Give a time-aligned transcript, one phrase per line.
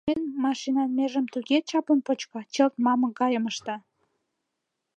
[0.05, 3.75] Мыйын машина межым туге чаплын почка, чылт мамык гайым ышта.